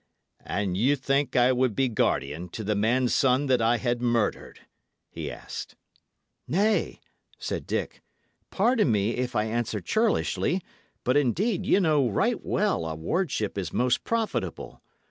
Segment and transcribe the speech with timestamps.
[0.43, 4.61] "And ye think I would be guardian to the man's son that I had murdered?"
[5.11, 5.75] he asked.
[6.47, 6.99] "Nay,"
[7.37, 8.01] said Dick,
[8.49, 10.63] "pardon me if I answer churlishly;
[11.03, 14.81] but indeed ye know right well a wardship is most profitable.